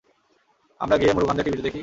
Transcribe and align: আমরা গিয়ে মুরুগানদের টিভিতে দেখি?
আমরা 0.79 0.95
গিয়ে 0.97 1.13
মুরুগানদের 1.13 1.45
টিভিতে 1.45 1.65
দেখি? 1.67 1.79